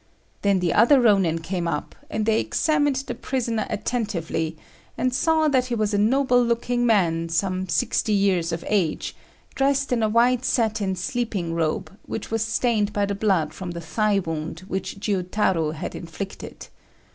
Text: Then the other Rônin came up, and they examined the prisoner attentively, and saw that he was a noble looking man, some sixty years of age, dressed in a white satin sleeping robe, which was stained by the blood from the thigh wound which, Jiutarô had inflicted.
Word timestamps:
Then 0.41 0.61
the 0.61 0.73
other 0.73 0.99
Rônin 0.99 1.43
came 1.43 1.67
up, 1.67 1.93
and 2.09 2.25
they 2.25 2.39
examined 2.39 2.95
the 2.95 3.13
prisoner 3.13 3.67
attentively, 3.69 4.57
and 4.97 5.13
saw 5.13 5.47
that 5.49 5.67
he 5.67 5.75
was 5.75 5.93
a 5.93 5.99
noble 5.99 6.43
looking 6.43 6.87
man, 6.87 7.29
some 7.29 7.69
sixty 7.69 8.13
years 8.13 8.51
of 8.51 8.65
age, 8.67 9.15
dressed 9.53 9.91
in 9.93 10.01
a 10.01 10.09
white 10.09 10.43
satin 10.43 10.95
sleeping 10.95 11.53
robe, 11.53 11.95
which 12.07 12.31
was 12.31 12.43
stained 12.43 12.93
by 12.93 13.05
the 13.05 13.13
blood 13.13 13.53
from 13.53 13.69
the 13.69 13.79
thigh 13.79 14.17
wound 14.17 14.61
which, 14.61 14.99
Jiutarô 14.99 15.75
had 15.75 15.93
inflicted. 15.93 16.69